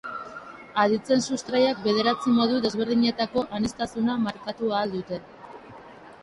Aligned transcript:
Aditzen 0.83 1.19
sustraiak 1.27 1.83
bederatzi 1.83 2.33
modu 2.37 2.63
desberdinetako 2.63 3.45
aniztasuna 3.59 4.17
markatu 4.25 4.73
ahal 4.79 4.97
dute. 4.97 5.21